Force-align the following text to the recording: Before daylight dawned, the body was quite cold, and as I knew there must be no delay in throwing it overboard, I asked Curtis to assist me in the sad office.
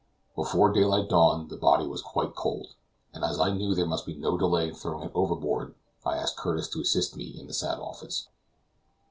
Before 0.35 0.73
daylight 0.73 1.09
dawned, 1.09 1.51
the 1.51 1.57
body 1.57 1.85
was 1.85 2.01
quite 2.01 2.33
cold, 2.33 2.73
and 3.13 3.23
as 3.23 3.39
I 3.39 3.51
knew 3.51 3.75
there 3.75 3.85
must 3.85 4.07
be 4.07 4.15
no 4.15 4.35
delay 4.35 4.69
in 4.69 4.73
throwing 4.73 5.03
it 5.03 5.11
overboard, 5.13 5.75
I 6.03 6.17
asked 6.17 6.37
Curtis 6.37 6.67
to 6.69 6.81
assist 6.81 7.15
me 7.15 7.39
in 7.39 7.45
the 7.45 7.53
sad 7.53 7.77
office. 7.77 8.27